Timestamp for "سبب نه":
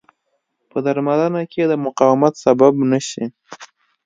2.45-2.99